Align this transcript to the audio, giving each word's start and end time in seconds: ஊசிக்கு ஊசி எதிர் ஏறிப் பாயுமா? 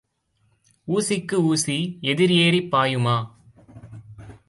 ஊசிக்கு 0.87 1.33
ஊசி 1.43 1.97
எதிர் 2.01 2.31
ஏறிப் 2.31 2.75
பாயுமா? 2.75 3.17